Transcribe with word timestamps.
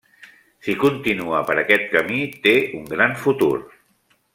Si 0.67 0.75
continua 0.83 1.43
per 1.51 1.57
aquest 1.65 1.87
camí, 1.93 2.19
té 2.49 2.57
un 2.81 2.91
gran 2.97 3.17
futur. 3.27 3.55